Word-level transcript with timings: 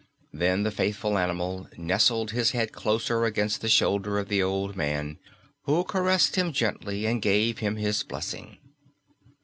Then 0.33 0.63
the 0.63 0.71
faithful 0.71 1.15
animal 1.15 1.69
nestled 1.77 2.31
his 2.31 2.53
head 2.53 2.71
closer 2.71 3.23
against 3.23 3.61
the 3.61 3.69
shoulder 3.69 4.17
of 4.17 4.29
the 4.29 4.41
old 4.41 4.75
man, 4.75 5.19
who 5.65 5.83
caressed 5.83 6.37
him 6.37 6.51
gently 6.53 7.05
and 7.05 7.21
gave 7.21 7.59
him 7.59 7.75
his 7.75 8.01
blessing. 8.01 8.57